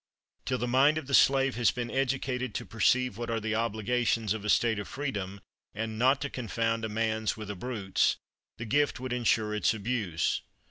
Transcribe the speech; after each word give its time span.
Till 0.45 0.57
the 0.57 0.67
mind 0.67 0.97
of 0.97 1.05
the 1.05 1.13
slave 1.13 1.53
has 1.57 1.69
been 1.69 1.91
educated 1.91 2.55
to 2.55 2.65
perceive 2.65 3.19
what 3.19 3.29
are 3.29 3.39
the 3.39 3.53
obligations 3.53 4.33
of 4.33 4.43
a 4.43 4.49
state 4.49 4.79
of 4.79 4.87
freedom, 4.87 5.39
and 5.75 5.99
not 5.99 6.19
to 6.21 6.29
confound 6.31 6.83
a 6.83 6.89
man's 6.89 7.37
with 7.37 7.51
a 7.51 7.55
brute's, 7.55 8.17
the 8.57 8.65
gift 8.65 8.99
would 8.99 9.13
insure 9.13 9.53
its 9.53 9.75
abuse. 9.75 10.41